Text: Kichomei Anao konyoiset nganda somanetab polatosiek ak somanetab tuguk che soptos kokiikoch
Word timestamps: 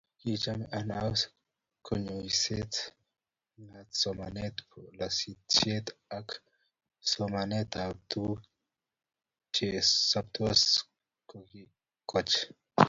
Kichomei 0.19 0.71
Anao 0.79 1.13
konyoiset 1.85 2.73
nganda 3.63 3.93
somanetab 4.01 4.65
polatosiek 4.69 5.85
ak 6.17 6.27
somanetab 7.11 7.95
tuguk 8.09 8.41
che 9.55 9.67
soptos 10.09 10.61
kokiikoch 11.29 12.33